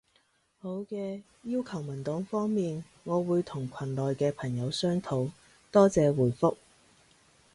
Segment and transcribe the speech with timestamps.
[0.57, 5.29] 好嘅，要求文檔方面，我會同群內嘅朋友商討。
[5.71, 6.55] 多謝回覆